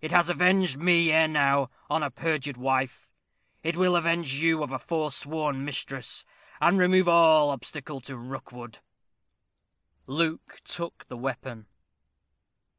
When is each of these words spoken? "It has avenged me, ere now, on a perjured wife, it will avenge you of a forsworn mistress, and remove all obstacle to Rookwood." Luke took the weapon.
"It 0.00 0.12
has 0.12 0.30
avenged 0.30 0.78
me, 0.78 1.12
ere 1.12 1.28
now, 1.28 1.68
on 1.90 2.02
a 2.02 2.10
perjured 2.10 2.56
wife, 2.56 3.12
it 3.62 3.76
will 3.76 3.96
avenge 3.96 4.32
you 4.36 4.62
of 4.62 4.72
a 4.72 4.78
forsworn 4.78 5.62
mistress, 5.62 6.24
and 6.58 6.78
remove 6.78 7.06
all 7.06 7.50
obstacle 7.50 8.00
to 8.00 8.16
Rookwood." 8.16 8.78
Luke 10.06 10.62
took 10.64 11.04
the 11.08 11.18
weapon. 11.18 11.66